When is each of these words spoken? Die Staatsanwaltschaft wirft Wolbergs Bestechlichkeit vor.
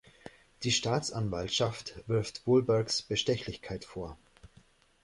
Die 0.63 0.71
Staatsanwaltschaft 0.71 1.93
wirft 2.07 2.47
Wolbergs 2.47 3.03
Bestechlichkeit 3.03 3.85
vor. 3.85 4.17